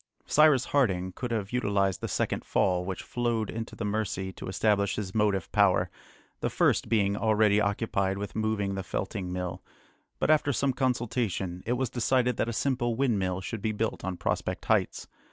Cyrus 0.25 0.65
Harding 0.65 1.11
could 1.11 1.29
have 1.29 1.51
utilised 1.53 2.01
the 2.01 2.07
second 2.07 2.43
fall 2.43 2.83
which 2.83 3.03
flowed 3.03 3.51
into 3.51 3.75
the 3.75 3.85
Mercy 3.85 4.33
to 4.33 4.47
establish 4.47 4.95
his 4.95 5.13
motive 5.13 5.51
power, 5.51 5.91
the 6.39 6.49
first 6.49 6.89
being 6.89 7.15
already 7.15 7.61
occupied 7.61 8.17
with 8.17 8.35
moving 8.35 8.73
the 8.73 8.81
felting 8.81 9.31
mill; 9.31 9.61
but 10.17 10.31
after 10.31 10.51
some 10.51 10.73
consultation, 10.73 11.61
it 11.67 11.73
was 11.73 11.91
decided 11.91 12.37
that 12.37 12.49
a 12.49 12.51
simple 12.51 12.95
windmill 12.95 13.41
should 13.41 13.61
be 13.61 13.73
built 13.73 14.03
on 14.03 14.17
Prospect 14.17 14.65
Heights. 14.65 15.07